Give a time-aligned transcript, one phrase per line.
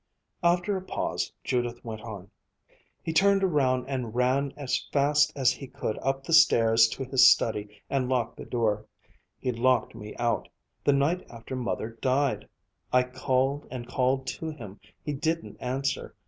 [0.41, 2.31] After a pause, Judith went on:
[3.03, 7.31] "He turned around and ran as fast as he could up the stairs to his
[7.31, 8.87] study and locked the door.
[9.37, 10.47] He locked me out
[10.83, 12.49] the night after Mother died.
[12.91, 16.15] I called and called to him he didn't answer.